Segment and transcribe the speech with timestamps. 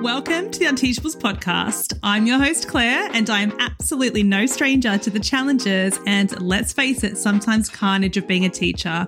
[0.00, 1.98] Welcome to the Unteachables podcast.
[2.02, 6.72] I'm your host, Claire, and I am absolutely no stranger to the challenges and, let's
[6.72, 9.06] face it, sometimes carnage of being a teacher.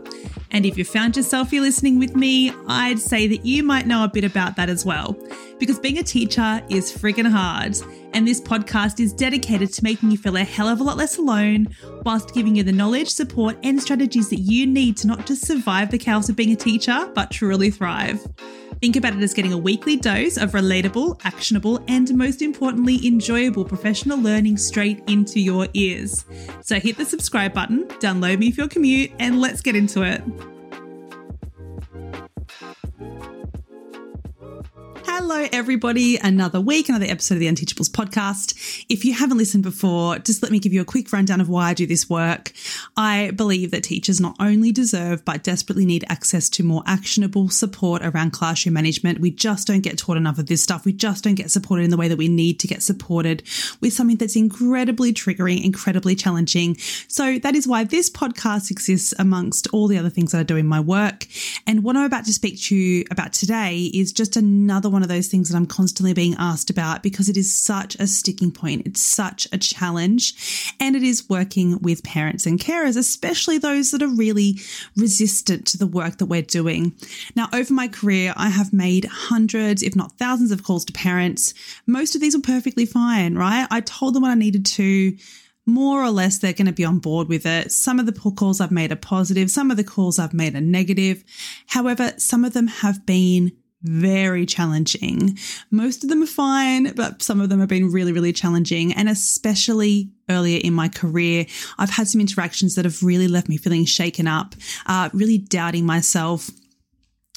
[0.51, 4.05] And if you found yourself here listening with me, I'd say that you might know
[4.05, 5.17] a bit about that as well.
[5.59, 7.75] Because being a teacher is friggin' hard.
[8.13, 11.17] And this podcast is dedicated to making you feel a hell of a lot less
[11.17, 11.69] alone,
[12.05, 15.91] whilst giving you the knowledge, support, and strategies that you need to not just survive
[15.91, 18.21] the chaos of being a teacher, but truly thrive.
[18.83, 23.65] Think about it as getting a weekly dose of relatable, actionable, and most importantly, enjoyable
[23.65, 26.25] professional learning straight into your ears.
[26.63, 30.21] So hit the subscribe button, download me for your commute, and let's get into it.
[35.35, 36.19] Hello, everybody.
[36.19, 38.85] Another week, another episode of the Unteachables podcast.
[38.91, 41.71] If you haven't listened before, just let me give you a quick rundown of why
[41.71, 42.53] I do this work.
[42.99, 48.03] I believe that teachers not only deserve, but desperately need access to more actionable support
[48.05, 49.21] around classroom management.
[49.21, 50.85] We just don't get taught enough of this stuff.
[50.85, 53.43] We just don't get supported in the way that we need to get supported
[53.81, 56.77] with something that's incredibly triggering, incredibly challenging.
[57.09, 60.59] So that is why this podcast exists amongst all the other things that I do
[60.59, 61.27] in my work.
[61.67, 65.09] And what I'm about to speak to you about today is just another one of
[65.09, 68.87] those things that I'm constantly being asked about because it is such a sticking point.
[68.87, 70.75] It's such a challenge.
[70.81, 74.61] And it is working with parents and carers, especially those that are really
[74.97, 76.95] resistant to the work that we're doing.
[77.35, 81.55] Now, over my career, I have made hundreds, if not thousands, of calls to parents.
[81.87, 83.67] Most of these were perfectly fine, right?
[83.71, 85.17] I told them what I needed to
[85.67, 87.71] more or less they're going to be on board with it.
[87.71, 90.61] Some of the calls I've made are positive, some of the calls I've made are
[90.61, 91.23] negative.
[91.69, 93.53] However, some of them have been
[93.83, 95.39] very challenging.
[95.71, 98.93] Most of them are fine, but some of them have been really, really challenging.
[98.93, 101.47] And especially earlier in my career,
[101.79, 104.55] I've had some interactions that have really left me feeling shaken up,
[104.87, 106.51] uh, really doubting myself.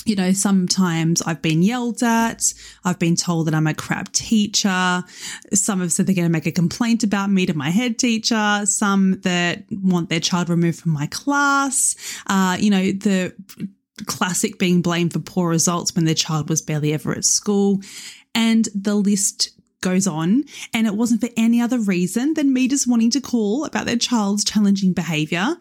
[0.05, 2.53] You know, sometimes I've been yelled at.
[2.83, 5.03] I've been told that I'm a crap teacher.
[5.51, 8.61] Some have said they're going to make a complaint about me to my head teacher.
[8.65, 11.95] Some that want their child removed from my class.
[12.27, 13.33] Uh, you know, the
[14.05, 17.79] classic being blamed for poor results when their child was barely ever at school.
[18.33, 19.51] And the list
[19.85, 20.43] goes on.
[20.73, 23.97] And it wasn't for any other reason than me just wanting to call about their
[23.97, 25.55] child's challenging behavior.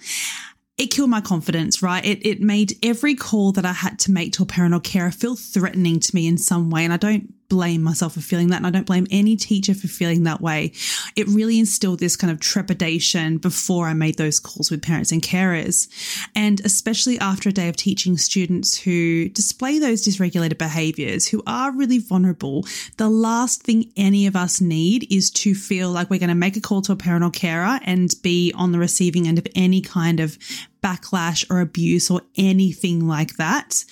[0.77, 2.05] It killed my confidence, right?
[2.05, 5.13] It, it made every call that I had to make to a parent or carer
[5.13, 6.85] feel threatening to me in some way.
[6.85, 8.57] And I don't blame myself for feeling that.
[8.57, 10.73] And I don't blame any teacher for feeling that way.
[11.17, 15.23] It really instilled this kind of trepidation before I made those calls with parents and
[15.23, 15.89] carers.
[16.35, 21.73] And especially after a day of teaching students who display those dysregulated behaviors, who are
[21.73, 22.67] really vulnerable,
[22.97, 26.57] the last thing any of us need is to feel like we're going to make
[26.57, 29.81] a call to a parent or carer and be on the receiving end of any
[29.81, 30.39] kind of
[30.83, 33.85] backlash or abuse or anything like that.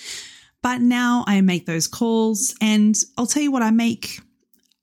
[0.63, 4.21] But now I make those calls, and I'll tell you what, I make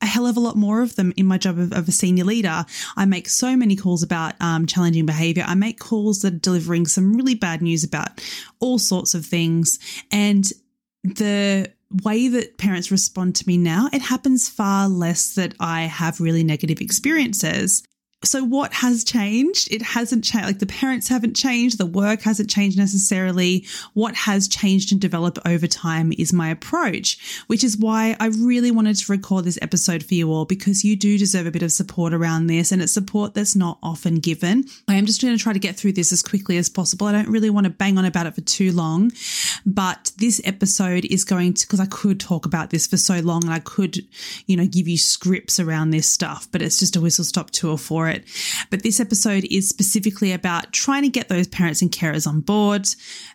[0.01, 2.23] a hell of a lot more of them in my job of, of a senior
[2.23, 2.65] leader.
[2.95, 5.43] I make so many calls about um, challenging behavior.
[5.45, 8.21] I make calls that are delivering some really bad news about
[8.59, 9.77] all sorts of things.
[10.11, 10.45] And
[11.03, 11.71] the
[12.03, 16.43] way that parents respond to me now, it happens far less that I have really
[16.43, 17.83] negative experiences
[18.21, 19.71] so what has changed?
[19.71, 20.45] It hasn't changed.
[20.45, 21.77] Like the parents haven't changed.
[21.77, 23.65] The work hasn't changed necessarily.
[23.93, 28.71] What has changed and developed over time is my approach, which is why I really
[28.71, 31.71] wanted to record this episode for you all because you do deserve a bit of
[31.71, 34.65] support around this and it's support that's not often given.
[34.89, 37.07] I am just going to try to get through this as quickly as possible.
[37.07, 39.13] I don't really want to bang on about it for too long,
[39.65, 43.45] but this episode is going to, because I could talk about this for so long
[43.45, 43.97] and I could,
[44.45, 47.77] you know, give you scripts around this stuff, but it's just a whistle stop tour
[47.77, 48.08] for it.
[48.69, 52.87] But this episode is specifically about trying to get those parents and carers on board,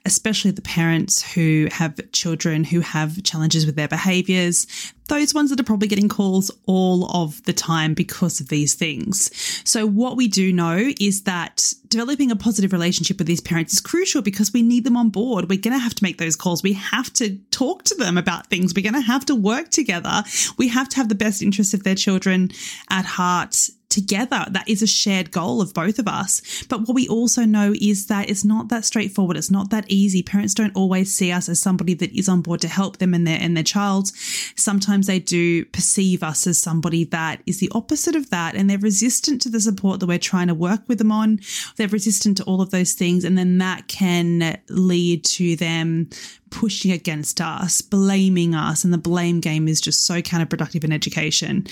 [0.04, 4.66] especially the parents who have children who have challenges with their behaviors,
[5.08, 9.30] those ones that are probably getting calls all of the time because of these things.
[9.68, 13.80] So, what we do know is that developing a positive relationship with these parents is
[13.80, 15.48] crucial because we need them on board.
[15.48, 16.62] We're going to have to make those calls.
[16.62, 18.72] We have to talk to them about things.
[18.74, 20.22] We're going to have to work together.
[20.56, 22.50] We have to have the best interests of their children
[22.90, 24.44] at heart together.
[24.50, 26.64] That is a shared goal of both of us.
[26.68, 29.36] But what we also know is that it's not that straightforward.
[29.36, 30.22] It's not that easy.
[30.22, 33.26] Parents don't always see us as somebody that is on board to help them and
[33.26, 34.08] their and their child.
[34.56, 38.78] Sometimes they do perceive us as somebody that is the opposite of that, and they're
[38.78, 41.40] resistant to the support that we're trying to work with them on.
[41.76, 46.10] They're resistant to all of those things, and then that can lead to them
[46.50, 51.66] pushing against us, blaming us, and the blame game is just so counterproductive in education.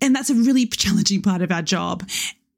[0.00, 2.02] And that's a really challenging part of our job.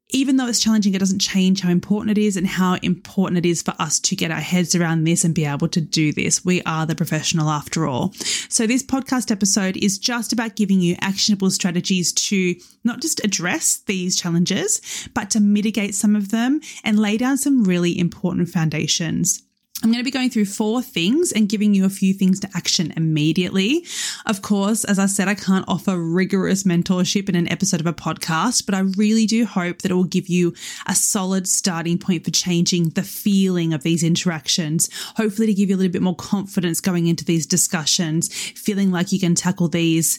[0.09, 3.45] even though it's challenging, it doesn't change how important it is and how important it
[3.45, 6.45] is for us to get our heads around this and be able to do this.
[6.45, 8.13] We are the professional after all.
[8.47, 12.55] So, this podcast episode is just about giving you actionable strategies to
[12.85, 17.65] not just address these challenges, but to mitigate some of them and lay down some
[17.65, 19.43] really important foundations.
[19.83, 22.49] I'm going to be going through four things and giving you a few things to
[22.55, 23.85] action immediately.
[24.25, 27.93] Of course, as I said, I can't offer rigorous mentorship in an episode of a
[27.93, 30.55] podcast, but I really do hope that it will give you
[30.87, 34.89] a solid starting point for changing the feeling of these interactions.
[35.15, 39.11] Hopefully, to give you a little bit more confidence going into these discussions, feeling like
[39.11, 40.17] you can tackle these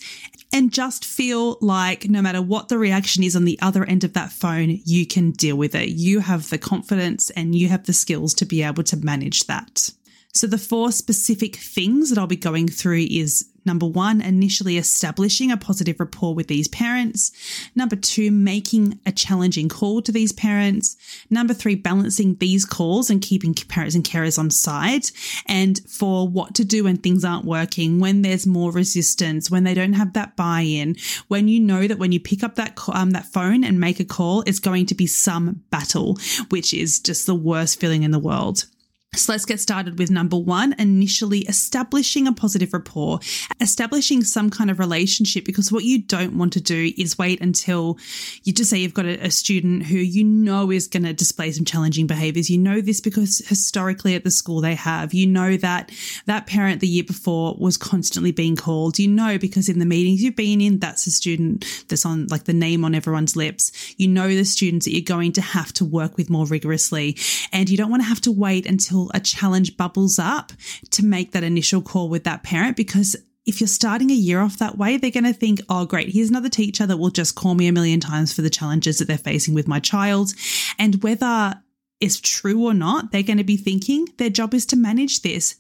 [0.53, 4.15] and just feel like no matter what the reaction is on the other end of
[4.15, 5.91] that phone, you can deal with it.
[5.91, 9.91] You have the confidence and you have the skills to be able to manage that.
[10.39, 15.51] So, the four specific things that I'll be going through is number one, initially establishing
[15.51, 17.33] a positive rapport with these parents.
[17.75, 20.97] Number two, making a challenging call to these parents.
[21.29, 25.11] Number three, balancing these calls and keeping parents and carers on side.
[25.47, 29.75] And for what to do when things aren't working, when there's more resistance, when they
[29.75, 30.95] don't have that buy in,
[31.27, 34.05] when you know that when you pick up that, um, that phone and make a
[34.05, 36.17] call, it's going to be some battle,
[36.51, 38.67] which is just the worst feeling in the world.
[39.19, 43.19] So let's get started with number one initially establishing a positive rapport,
[43.61, 45.45] establishing some kind of relationship.
[45.45, 47.99] Because what you don't want to do is wait until
[48.45, 51.51] you just say you've got a, a student who you know is going to display
[51.51, 52.49] some challenging behaviors.
[52.49, 55.13] You know this because historically at the school they have.
[55.13, 55.91] You know that
[56.27, 58.99] that parent the year before was constantly being called.
[58.99, 62.45] You know because in the meetings you've been in, that's a student that's on like
[62.45, 63.73] the name on everyone's lips.
[63.97, 67.17] You know the students that you're going to have to work with more rigorously.
[67.53, 70.53] And you don't want to have to wait until a challenge bubbles up
[70.91, 73.17] to make that initial call with that parent because
[73.47, 76.29] if you're starting a year off that way, they're going to think, oh, great, here's
[76.29, 79.17] another teacher that will just call me a million times for the challenges that they're
[79.17, 80.35] facing with my child.
[80.79, 81.55] And whether
[81.99, 85.57] it's true or not, they're going to be thinking their job is to manage this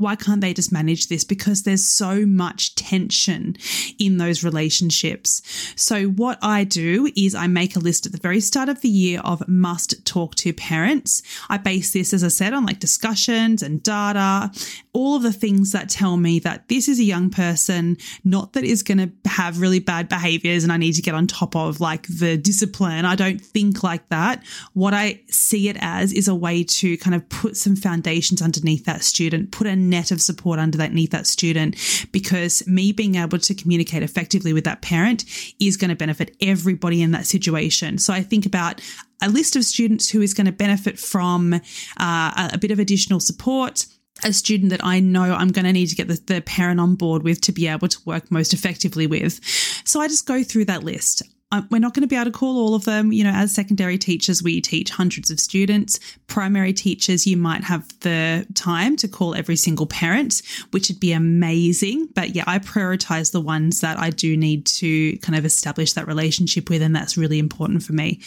[0.00, 1.24] why can't they just manage this?
[1.24, 3.56] Because there's so much tension
[3.98, 5.42] in those relationships.
[5.76, 8.88] So, what I do is I make a list at the very start of the
[8.88, 11.22] year of must talk to parents.
[11.48, 14.50] I base this, as I said, on like discussions and data,
[14.92, 18.64] all of the things that tell me that this is a young person, not that
[18.64, 21.80] is going to have really bad behaviors and I need to get on top of
[21.80, 23.04] like the discipline.
[23.04, 24.42] I don't think like that.
[24.72, 28.84] What I see it as is a way to kind of put some foundations underneath
[28.86, 31.76] that student, put a net of support underneath that student
[32.10, 35.24] because me being able to communicate effectively with that parent
[35.60, 37.98] is going to benefit everybody in that situation.
[37.98, 38.80] So I think about
[39.22, 43.20] a list of students who is going to benefit from uh, a bit of additional
[43.20, 43.86] support
[44.24, 46.94] a student that I know I'm going to need to get the, the, parent on
[46.94, 49.40] board with to be able to work most effectively with.
[49.84, 51.22] So I just go through that list
[51.70, 53.12] we're not going to be able to call all of them.
[53.12, 55.98] You know, as secondary teachers, we teach hundreds of students.
[56.28, 61.12] Primary teachers, you might have the time to call every single parent, which would be
[61.12, 62.08] amazing.
[62.14, 66.06] But yeah, I prioritize the ones that I do need to kind of establish that
[66.06, 66.82] relationship with.
[66.82, 68.20] And that's really important for me.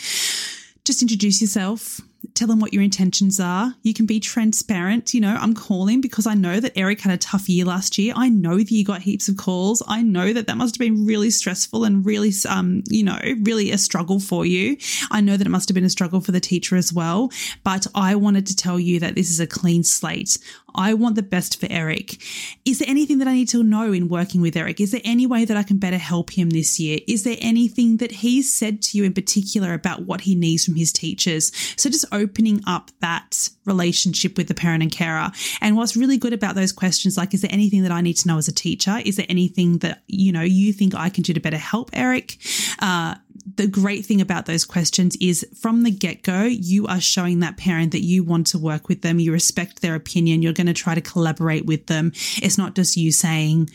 [0.84, 2.02] Just introduce yourself,
[2.34, 3.76] tell them what your intentions are.
[3.84, 5.14] You can be transparent.
[5.14, 8.14] You know, I'm calling because I know that Eric had a tough year last year.
[8.16, 9.84] I know that you got heaps of calls.
[9.88, 13.72] I know that that must have been really stressful and really, um, you know, really
[13.72, 14.78] a struggle for you.
[15.12, 17.32] I know that it must have been a struggle for the teacher as well.
[17.64, 20.38] But I wanted to tell you that this is a clean slate.
[20.76, 22.18] I want the best for Eric.
[22.66, 24.80] Is there anything that I need to know in working with Eric?
[24.80, 27.00] Is there any way that I can better help him this year?
[27.08, 30.76] Is there anything that he's said to you in particular about what he needs from
[30.76, 31.52] his teachers?
[31.78, 35.32] So just opening up that relationship with the parent and carer.
[35.62, 38.28] And what's really good about those questions, like, is there anything that I need to
[38.28, 39.00] know as a teacher?
[39.06, 42.38] Is there anything that, you know, you think I can do to better help Eric?
[42.80, 43.16] Uh,
[43.56, 47.58] the great thing about those questions is from the get go, you are showing that
[47.58, 50.74] parent that you want to work with them, you respect their opinion, you're going to
[50.74, 52.12] try to collaborate with them.
[52.42, 53.70] It's not just you saying,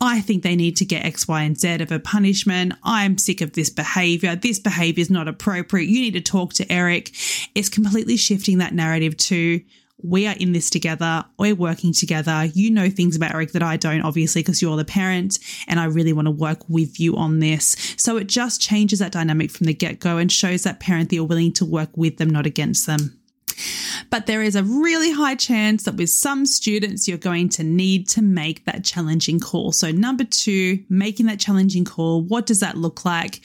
[0.00, 2.74] I think they need to get X, Y, and Z of a punishment.
[2.82, 4.36] I'm sick of this behavior.
[4.36, 5.88] This behavior is not appropriate.
[5.88, 7.12] You need to talk to Eric.
[7.54, 9.62] It's completely shifting that narrative to
[10.02, 11.24] we are in this together.
[11.38, 12.44] We're working together.
[12.52, 15.84] You know things about Eric that I don't, obviously, because you're the parent, and I
[15.86, 17.94] really want to work with you on this.
[17.96, 21.16] So it just changes that dynamic from the get go and shows that parent that
[21.16, 23.18] you're willing to work with them, not against them.
[24.10, 28.08] But there is a really high chance that with some students, you're going to need
[28.10, 29.72] to make that challenging call.
[29.72, 32.22] So, number two, making that challenging call.
[32.22, 33.40] What does that look like?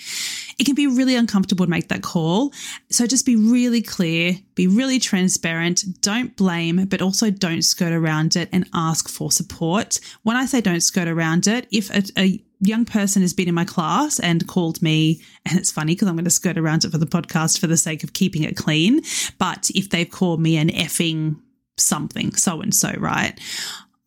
[0.62, 2.54] It can be really uncomfortable to make that call.
[2.92, 8.36] So just be really clear, be really transparent, don't blame, but also don't skirt around
[8.36, 10.00] it and ask for support.
[10.22, 13.56] When I say don't skirt around it, if a, a young person has been in
[13.56, 16.92] my class and called me, and it's funny because I'm going to skirt around it
[16.92, 19.02] for the podcast for the sake of keeping it clean.
[19.40, 21.40] But if they've called me an effing
[21.78, 23.34] something, so and so, right?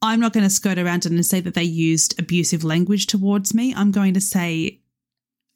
[0.03, 3.55] I'm not going to skirt around it and say that they used abusive language towards
[3.55, 3.75] me.
[3.75, 4.83] I'm going to say,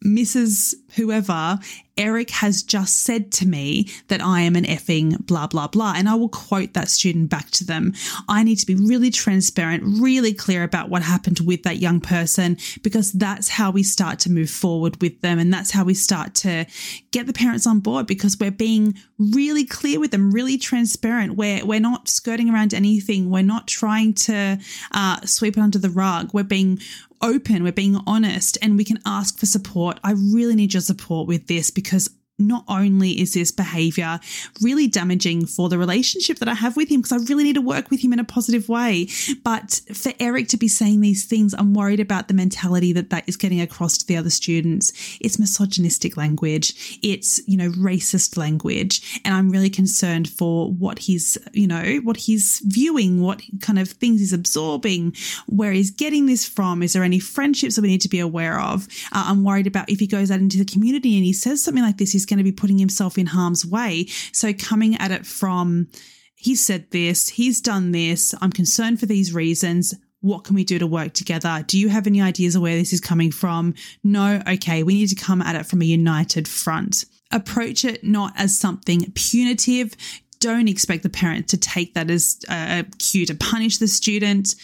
[0.05, 0.75] Mrs.
[0.95, 1.59] Whoever
[1.99, 5.95] Eric has just said to me that I am an effing blah, blah, blah.
[5.97, 7.93] And I will quote that student back to them.
[8.29, 12.57] I need to be really transparent, really clear about what happened with that young person,
[12.83, 15.39] because that's how we start to move forward with them.
[15.39, 16.67] And that's how we start to
[17.11, 21.37] get the parents on board because we're being really clear with them, really transparent.
[21.37, 23.31] We're, we're not skirting around anything.
[23.31, 24.59] We're not trying to
[24.93, 26.31] uh, sweep it under the rug.
[26.33, 26.79] We're being
[27.21, 29.99] open, we're being honest, and we can ask for support.
[30.05, 34.21] I really need your support with this because because not only is this behavior
[34.61, 37.61] really damaging for the relationship that I have with him, because I really need to
[37.61, 39.09] work with him in a positive way,
[39.43, 43.29] but for Eric to be saying these things, I'm worried about the mentality that that
[43.29, 44.93] is getting across to the other students.
[45.21, 49.21] It's misogynistic language, it's, you know, racist language.
[49.25, 53.89] And I'm really concerned for what he's, you know, what he's viewing, what kind of
[53.89, 55.15] things he's absorbing,
[55.47, 56.83] where he's getting this from.
[56.83, 58.87] Is there any friendships that we need to be aware of?
[59.13, 61.83] Uh, I'm worried about if he goes out into the community and he says something
[61.83, 64.07] like this, he's going to be putting himself in harm's way.
[64.33, 65.89] So coming at it from,
[66.35, 69.95] he said this, he's done this, I'm concerned for these reasons.
[70.21, 71.65] What can we do to work together?
[71.67, 73.75] Do you have any ideas of where this is coming from?
[74.03, 74.43] No.
[74.49, 74.83] Okay.
[74.83, 79.13] We need to come at it from a united front approach it not as something
[79.15, 79.95] punitive
[80.41, 84.55] don't expect the parent to take that as a cue to punish the student.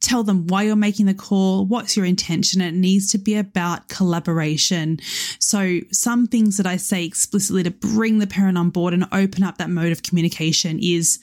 [0.00, 2.60] Tell them why you're making the call, what's your intention.
[2.60, 5.00] It needs to be about collaboration.
[5.38, 9.42] So, some things that I say explicitly to bring the parent on board and open
[9.42, 11.18] up that mode of communication is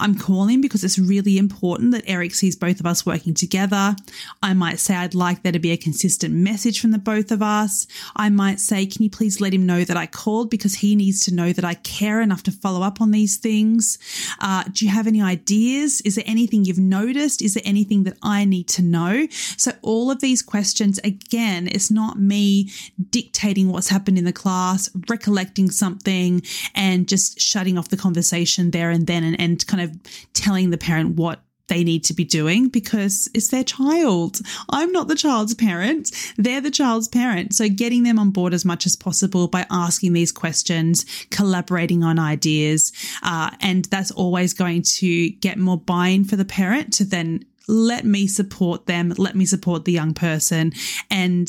[0.00, 3.94] I'm calling because it's really important that Eric sees both of us working together.
[4.42, 7.42] I might say I'd like there to be a consistent message from the both of
[7.42, 7.86] us.
[8.16, 11.20] I might say, can you please let him know that I called because he needs
[11.26, 13.98] to know that I care enough to follow up on these things.
[14.40, 16.00] Uh, do you have any ideas?
[16.02, 17.42] Is there anything you've noticed?
[17.42, 19.26] Is there anything that I need to know?
[19.56, 22.70] So all of these questions, again, it's not me
[23.10, 26.42] dictating what's happened in the class, recollecting something
[26.74, 29.89] and just shutting off the conversation there and then and, and kind of
[30.32, 34.40] telling the parent what they need to be doing because it's their child.
[34.68, 36.10] I'm not the child's parent.
[36.36, 37.54] They're the child's parent.
[37.54, 42.18] So getting them on board as much as possible by asking these questions, collaborating on
[42.18, 42.92] ideas.
[43.22, 48.04] Uh, and that's always going to get more buy-in for the parent to then let
[48.04, 50.72] me support them, let me support the young person.
[51.08, 51.48] And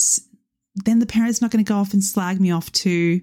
[0.76, 3.22] then the parent's not going to go off and slag me off to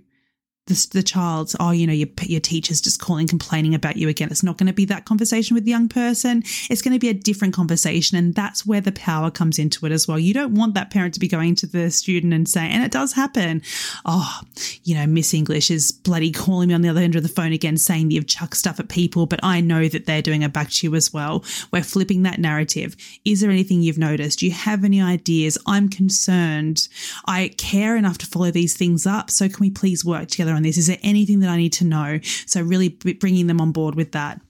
[0.68, 4.28] the, the child's, oh, you know, your, your teacher's just calling, complaining about you again.
[4.30, 6.42] It's not going to be that conversation with the young person.
[6.70, 8.16] It's going to be a different conversation.
[8.16, 10.18] And that's where the power comes into it as well.
[10.18, 12.92] You don't want that parent to be going to the student and saying, and it
[12.92, 13.62] does happen,
[14.04, 14.40] oh,
[14.84, 17.52] you know, Miss English is bloody calling me on the other end of the phone
[17.52, 20.52] again saying that you've chucked stuff at people, but I know that they're doing it
[20.52, 21.44] back to you as well.
[21.72, 22.96] We're flipping that narrative.
[23.24, 24.40] Is there anything you've noticed?
[24.40, 25.56] Do you have any ideas?
[25.66, 26.88] I'm concerned.
[27.26, 29.30] I care enough to follow these things up.
[29.30, 30.76] So can we please work together on this?
[30.76, 32.20] Is there anything that I need to know?
[32.46, 34.40] So, really bringing them on board with that.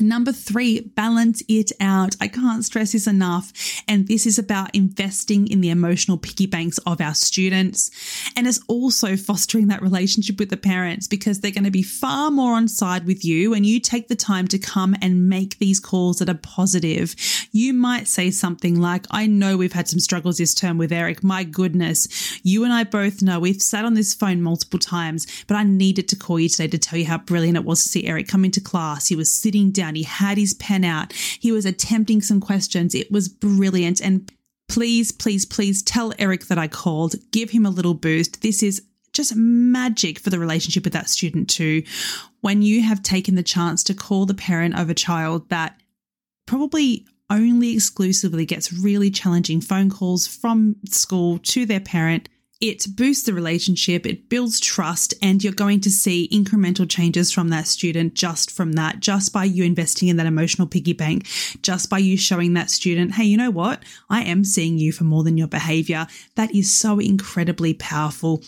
[0.00, 2.16] Number three, balance it out.
[2.20, 3.52] I can't stress this enough.
[3.86, 7.90] And this is about investing in the emotional piggy banks of our students.
[8.36, 12.30] And it's also fostering that relationship with the parents because they're going to be far
[12.30, 15.78] more on side with you when you take the time to come and make these
[15.78, 17.14] calls that are positive.
[17.52, 21.22] You might say something like, I know we've had some struggles this term with Eric.
[21.22, 25.56] My goodness, you and I both know we've sat on this phone multiple times, but
[25.56, 28.06] I needed to call you today to tell you how brilliant it was to see
[28.06, 29.08] Eric come into class.
[29.08, 29.94] He was sitting down down.
[29.94, 31.12] He had his pen out.
[31.12, 32.94] He was attempting some questions.
[32.94, 34.00] It was brilliant.
[34.00, 34.30] And
[34.68, 37.14] please, please, please tell Eric that I called.
[37.30, 38.42] Give him a little boost.
[38.42, 41.82] This is just magic for the relationship with that student too.
[42.40, 45.80] When you have taken the chance to call the parent of a child that
[46.46, 52.28] probably only exclusively gets really challenging phone calls from school to their parent
[52.62, 57.48] it boosts the relationship, it builds trust, and you're going to see incremental changes from
[57.48, 61.26] that student just from that, just by you investing in that emotional piggy bank,
[61.62, 63.82] just by you showing that student, hey, you know what?
[64.08, 66.06] I am seeing you for more than your behavior.
[66.36, 68.44] That is so incredibly powerful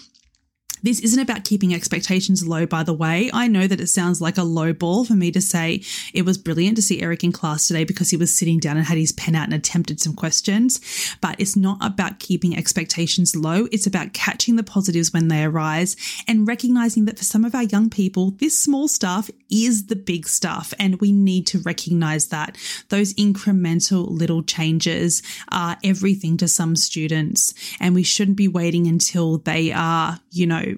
[0.85, 3.31] This isn't about keeping expectations low, by the way.
[3.33, 6.37] I know that it sounds like a low ball for me to say it was
[6.37, 9.13] brilliant to see Eric in class today because he was sitting down and had his
[9.13, 11.17] pen out and attempted some questions.
[11.23, 13.67] But it's not about keeping expectations low.
[13.73, 15.97] It's about catching the positives when they arise
[16.29, 20.29] and recognizing that for some of our young people, this small stuff is the big
[20.29, 20.75] stuff.
[20.79, 22.59] And we need to recognize that
[22.91, 27.55] those incremental little changes are everything to some students.
[27.81, 30.74] And we shouldn't be waiting until they are, you know,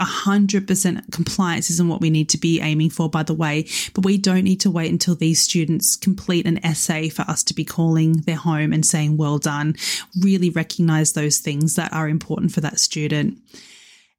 [0.00, 4.18] 100% compliance isn't what we need to be aiming for, by the way, but we
[4.18, 8.22] don't need to wait until these students complete an essay for us to be calling
[8.22, 9.76] their home and saying, well done.
[10.20, 13.38] Really recognize those things that are important for that student.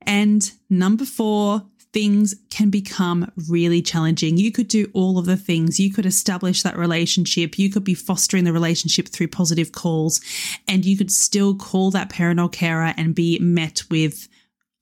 [0.01, 1.63] And number four,
[1.95, 4.35] things can become really challenging.
[4.35, 5.79] You could do all of the things.
[5.79, 7.57] You could establish that relationship.
[7.57, 10.19] You could be fostering the relationship through positive calls,
[10.67, 14.27] and you could still call that parent or carer and be met with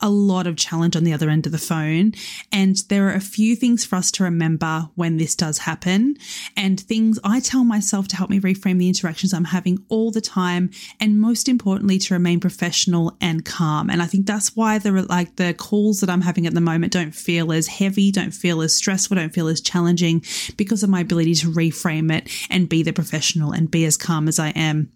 [0.03, 2.11] a lot of challenge on the other end of the phone.
[2.51, 6.17] And there are a few things for us to remember when this does happen,
[6.55, 10.21] and things I tell myself to help me reframe the interactions I'm having all the
[10.21, 10.69] time.
[10.99, 13.89] And most importantly, to remain professional and calm.
[13.89, 16.91] And I think that's why the like the calls that I'm having at the moment
[16.91, 20.23] don't feel as heavy, don't feel as stressful, don't feel as challenging
[20.57, 24.27] because of my ability to reframe it and be the professional and be as calm
[24.27, 24.91] as I am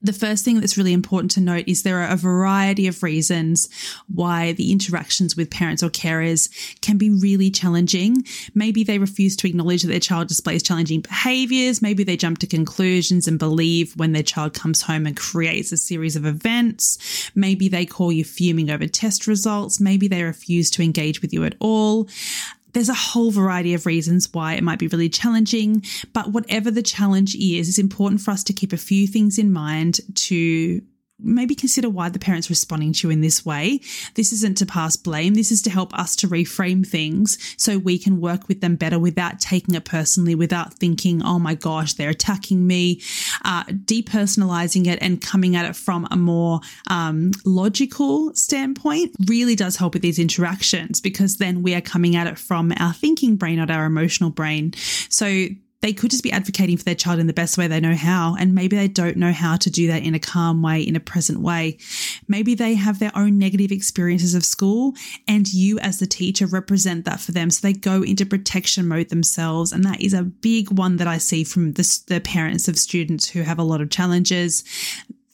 [0.00, 3.68] the first thing that's really important to note is there are a variety of reasons
[4.12, 6.48] why the interactions with parents or carers
[6.80, 8.24] can be really challenging.
[8.54, 11.82] Maybe they refuse to acknowledge that their child displays challenging behaviors.
[11.82, 15.76] Maybe they jump to conclusions and believe when their child comes home and creates a
[15.76, 17.30] series of events.
[17.34, 19.80] Maybe they call you fuming over test results.
[19.80, 22.08] Maybe they refuse to engage with you at all
[22.72, 25.82] there's a whole variety of reasons why it might be really challenging,
[26.12, 29.52] but whatever the challenge is, it's important for us to keep a few things in
[29.52, 30.82] mind to
[31.20, 33.80] maybe consider why the parent's responding to you in this way.
[34.14, 35.34] This isn't to pass blame.
[35.34, 38.98] This is to help us to reframe things so we can work with them better
[38.98, 43.00] without taking it personally, without thinking, oh my gosh, they're attacking me,
[43.44, 49.76] uh, depersonalizing it and coming at it from a more um, logical standpoint really does
[49.76, 53.56] help with these interactions because then we are coming at it from our thinking brain,
[53.56, 54.72] not our emotional brain.
[55.08, 55.48] So
[55.80, 58.34] they could just be advocating for their child in the best way they know how.
[58.38, 61.00] And maybe they don't know how to do that in a calm way, in a
[61.00, 61.78] present way.
[62.26, 64.94] Maybe they have their own negative experiences of school
[65.28, 67.50] and you as the teacher represent that for them.
[67.50, 69.72] So they go into protection mode themselves.
[69.72, 73.28] And that is a big one that I see from the, the parents of students
[73.28, 74.64] who have a lot of challenges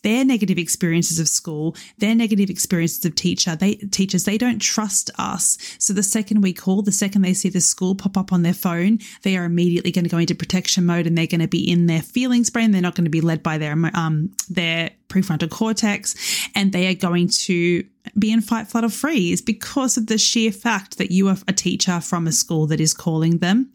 [0.04, 5.10] their negative experiences of school, their negative experiences of teacher, they teachers, they don't trust
[5.18, 5.58] us.
[5.78, 8.54] So the second we call, the second they see the school pop up on their
[8.54, 11.68] phone, they are immediately going to go into protection mode and they're going to be
[11.68, 12.70] in their feelings brain.
[12.70, 16.14] They're not going to be led by their um their prefrontal cortex
[16.54, 17.84] and they are going to
[18.18, 21.52] be in fight, flight, or freeze because of the sheer fact that you are a
[21.52, 23.70] teacher from a school that is calling them.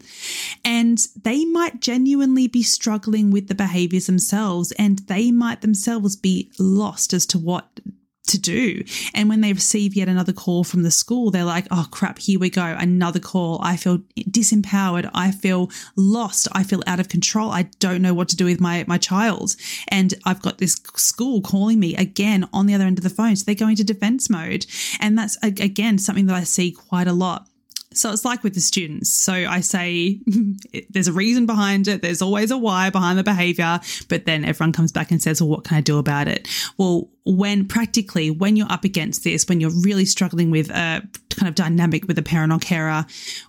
[0.64, 6.50] And they might genuinely be struggling with the behaviors themselves and they might themselves be
[6.58, 7.80] lost as to what
[8.28, 8.84] to do.
[9.14, 12.38] And when they receive yet another call from the school, they're like, oh crap, here
[12.38, 13.60] we go, another call.
[13.62, 15.10] I feel disempowered.
[15.14, 16.48] I feel lost.
[16.52, 17.50] I feel out of control.
[17.50, 19.56] I don't know what to do with my, my child.
[19.88, 23.36] And I've got this school calling me again on the other end of the phone.
[23.36, 24.66] So they go into defense mode.
[25.00, 27.46] And that's, again, something that I see quite a lot.
[27.92, 29.12] So it's like with the students.
[29.12, 30.20] So I say
[30.90, 32.02] there's a reason behind it.
[32.02, 35.50] There's always a why behind the behavior, but then everyone comes back and says, well,
[35.50, 36.46] what can I do about it?
[36.78, 41.48] Well, when practically, when you're up against this, when you're really struggling with a kind
[41.48, 43.04] of dynamic with a parent or carer,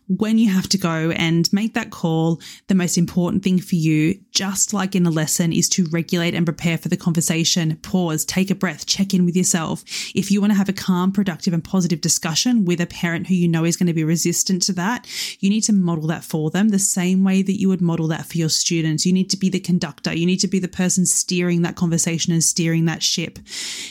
[0.08, 4.20] when you have to go and make that call, the most important thing for you,
[4.32, 7.76] just like in a lesson, is to regulate and prepare for the conversation.
[7.78, 9.84] Pause, take a breath, check in with yourself.
[10.14, 13.36] If you want to have a calm, productive, and positive discussion with a parent who
[13.36, 15.08] you know is going to be resistant to that,
[15.40, 18.26] you need to model that for them the same way that you would model that
[18.26, 19.06] for your students.
[19.06, 22.34] You need to be the conductor, you need to be the person steering that conversation
[22.34, 23.40] and steering that ship.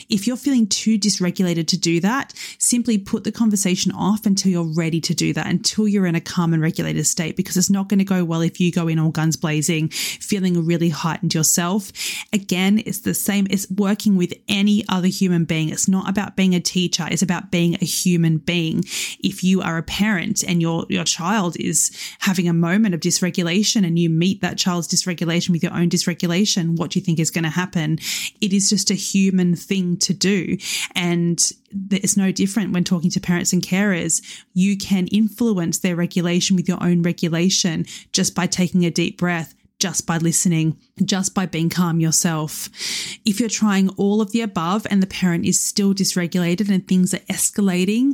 [0.08, 4.74] If you're feeling too dysregulated to do that, simply put the conversation off until you're
[4.74, 7.88] ready to do that, until you're in a calm and regulated state, because it's not
[7.88, 11.92] going to go well if you go in all guns blazing, feeling really heightened yourself.
[12.32, 15.68] Again, it's the same, it's working with any other human being.
[15.68, 18.84] It's not about being a teacher, it's about being a human being.
[19.20, 21.90] If you are a parent and your, your child is
[22.20, 26.76] having a moment of dysregulation and you meet that child's dysregulation with your own dysregulation,
[26.76, 27.98] what do you think is going to happen?
[28.40, 30.56] It is just a human thing to do.
[30.94, 31.40] And
[31.90, 34.22] it's no different when talking to parents and carers.
[34.54, 39.54] You can influence their regulation with your own regulation just by taking a deep breath
[39.80, 42.68] just by listening, just by being calm yourself.
[43.24, 47.14] If you're trying all of the above and the parent is still dysregulated and things
[47.14, 48.12] are escalating,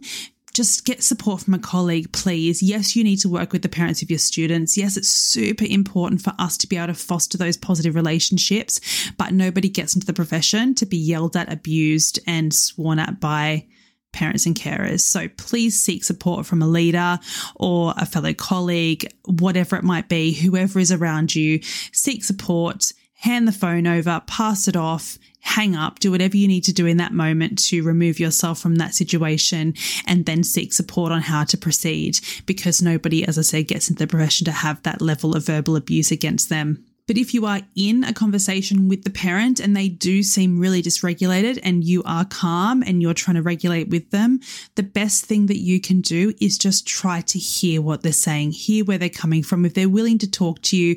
[0.56, 2.62] just get support from a colleague, please.
[2.62, 4.76] Yes, you need to work with the parents of your students.
[4.76, 8.80] Yes, it's super important for us to be able to foster those positive relationships,
[9.18, 13.66] but nobody gets into the profession to be yelled at, abused, and sworn at by
[14.12, 15.00] parents and carers.
[15.00, 17.18] So please seek support from a leader
[17.56, 21.60] or a fellow colleague, whatever it might be, whoever is around you.
[21.92, 26.64] Seek support, hand the phone over, pass it off, hang up, do whatever you need
[26.64, 29.74] to do in that moment to remove yourself from that situation
[30.06, 34.02] and then seek support on how to proceed because nobody, as I said, gets into
[34.02, 36.84] the profession to have that level of verbal abuse against them.
[37.06, 40.82] But if you are in a conversation with the parent and they do seem really
[40.82, 44.40] dysregulated and you are calm and you're trying to regulate with them,
[44.74, 48.50] the best thing that you can do is just try to hear what they're saying,
[48.50, 49.64] hear where they're coming from.
[49.64, 50.96] If they're willing to talk to you,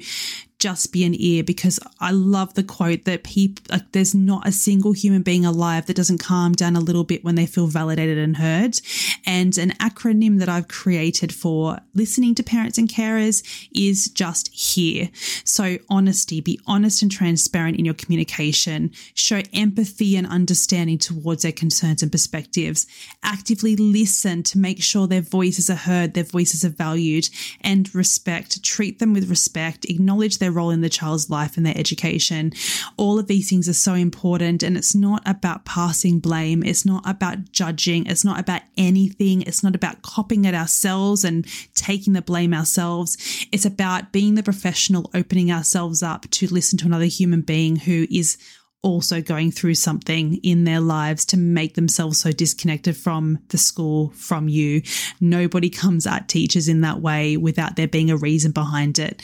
[0.60, 4.52] just be an ear because I love the quote that people like there's not a
[4.52, 8.18] single human being alive that doesn't calm down a little bit when they feel validated
[8.18, 8.80] and heard.
[9.26, 15.10] And an acronym that I've created for listening to parents and carers is just hear.
[15.46, 21.52] So honesty, be honest and transparent in your communication, show empathy and understanding towards their
[21.54, 22.86] concerns and perspectives,
[23.24, 27.30] actively listen to make sure their voices are heard, their voices are valued,
[27.62, 31.66] and respect, treat them with respect, acknowledge their their role in the child's life and
[31.66, 32.52] their education.
[32.98, 34.64] All of these things are so important.
[34.64, 36.64] And it's not about passing blame.
[36.64, 38.08] It's not about judging.
[38.08, 39.44] It's not about anything.
[39.44, 43.48] It's not about copying it ourselves and taking the blame ourselves.
[43.52, 48.08] It's about being the professional, opening ourselves up to listen to another human being who
[48.10, 48.38] is
[48.82, 54.10] also going through something in their lives to make themselves so disconnected from the school,
[54.12, 54.82] from you.
[55.20, 59.22] Nobody comes at teachers in that way without there being a reason behind it.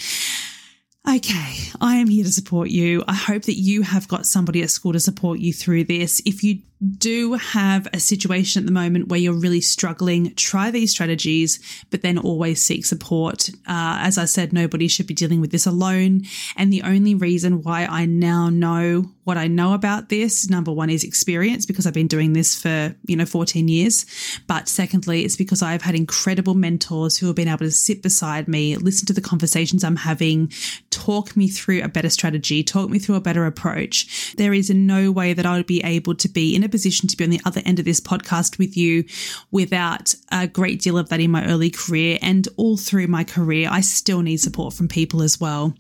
[1.07, 3.03] Okay, I am here to support you.
[3.07, 6.19] I hope that you have got somebody at school to support you through this.
[6.25, 10.91] If you do have a situation at the moment where you're really struggling, try these
[10.91, 11.59] strategies,
[11.89, 13.49] but then always seek support.
[13.67, 16.23] Uh, as I said, nobody should be dealing with this alone.
[16.57, 20.89] And the only reason why I now know what I know about this, number one,
[20.89, 24.05] is experience because I've been doing this for, you know, 14 years.
[24.45, 28.47] But secondly, it's because I've had incredible mentors who have been able to sit beside
[28.47, 30.51] me, listen to the conversations I'm having,
[30.91, 34.35] talk me through a better strategy, talk me through a better approach.
[34.37, 37.17] There is no way that I would be able to be in a position to
[37.17, 39.05] be on the other end of this podcast with you
[39.51, 43.69] without a great deal of that in my early career and all through my career.
[43.71, 45.73] I still need support from people as well.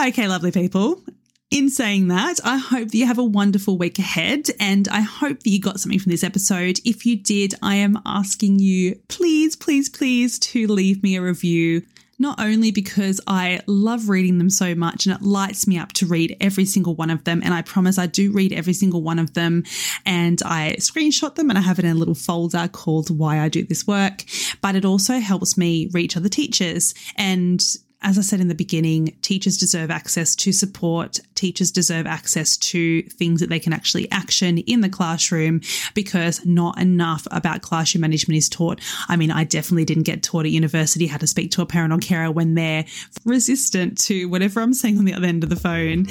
[0.00, 1.02] Okay, lovely people.
[1.50, 5.44] In saying that, I hope that you have a wonderful week ahead and I hope
[5.44, 6.80] that you got something from this episode.
[6.84, 11.82] If you did, I am asking you, please, please, please, to leave me a review
[12.18, 16.06] not only because I love reading them so much and it lights me up to
[16.06, 17.42] read every single one of them.
[17.44, 19.64] And I promise I do read every single one of them
[20.06, 23.48] and I screenshot them and I have it in a little folder called Why I
[23.48, 24.24] Do This Work.
[24.60, 27.62] But it also helps me reach other teachers and
[28.04, 31.20] as I said in the beginning, teachers deserve access to support.
[31.34, 35.62] Teachers deserve access to things that they can actually action in the classroom
[35.94, 38.80] because not enough about classroom management is taught.
[39.08, 41.94] I mean, I definitely didn't get taught at university how to speak to a parent
[41.94, 42.84] or carer when they're
[43.24, 46.06] resistant to whatever I'm saying on the other end of the phone.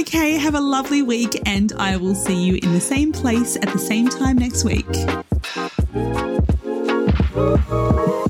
[0.00, 3.68] Okay, have a lovely week, and I will see you in the same place at
[3.72, 4.86] the same time next week.